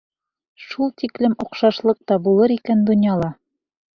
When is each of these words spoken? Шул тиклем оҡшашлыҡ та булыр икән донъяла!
Шул 0.67 0.87
тиклем 1.01 1.35
оҡшашлыҡ 1.43 1.99
та 2.11 2.19
булыр 2.29 2.55
икән 2.57 2.83
донъяла! 2.91 3.31